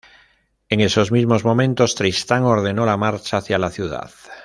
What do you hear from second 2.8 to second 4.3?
la marcha hacia la ciudad.